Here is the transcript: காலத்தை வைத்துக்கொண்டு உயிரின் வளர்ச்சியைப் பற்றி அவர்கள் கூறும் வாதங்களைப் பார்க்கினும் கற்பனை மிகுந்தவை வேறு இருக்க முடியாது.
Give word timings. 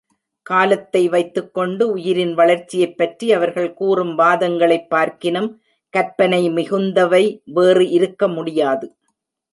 காலத்தை 0.41 1.09
வைத்துக்கொண்டு 1.09 1.91
உயிரின் 1.91 2.33
வளர்ச்சியைப் 2.33 2.97
பற்றி 2.97 3.33
அவர்கள் 3.33 3.73
கூறும் 3.73 4.17
வாதங்களைப் 4.17 4.87
பார்க்கினும் 4.95 5.55
கற்பனை 5.89 6.49
மிகுந்தவை 6.49 7.41
வேறு 7.45 7.89
இருக்க 7.89 8.27
முடியாது. 8.27 8.95